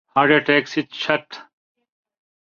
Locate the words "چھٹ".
0.99-1.27